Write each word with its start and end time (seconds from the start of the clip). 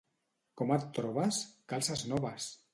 —Com 0.61 0.73
et 0.77 0.87
trobes? 0.99 1.43
—Calces 1.53 2.05
noves! 2.17 2.53